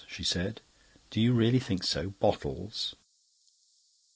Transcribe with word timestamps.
she 0.07 0.23
said. 0.23 0.61
"Do 1.11 1.21
you 1.21 1.31
really 1.31 1.59
think 1.59 1.83
so? 1.83 2.09
Bottles..." 2.09 2.95